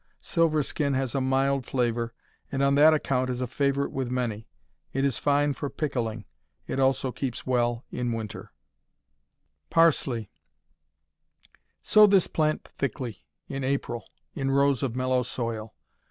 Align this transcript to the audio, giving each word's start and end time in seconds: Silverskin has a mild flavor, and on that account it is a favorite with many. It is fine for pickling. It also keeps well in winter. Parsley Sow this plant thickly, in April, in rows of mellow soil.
Silverskin 0.19 0.95
has 0.95 1.13
a 1.13 1.21
mild 1.21 1.67
flavor, 1.67 2.11
and 2.51 2.63
on 2.63 2.73
that 2.73 2.91
account 2.91 3.29
it 3.29 3.33
is 3.33 3.41
a 3.41 3.45
favorite 3.45 3.91
with 3.91 4.09
many. 4.09 4.47
It 4.93 5.05
is 5.05 5.19
fine 5.19 5.53
for 5.53 5.69
pickling. 5.69 6.25
It 6.65 6.79
also 6.79 7.11
keeps 7.11 7.45
well 7.45 7.85
in 7.91 8.11
winter. 8.11 8.51
Parsley 9.69 10.31
Sow 11.83 12.07
this 12.07 12.25
plant 12.25 12.63
thickly, 12.67 13.27
in 13.47 13.63
April, 13.63 14.09
in 14.33 14.49
rows 14.49 14.81
of 14.81 14.95
mellow 14.95 15.21
soil. 15.21 15.75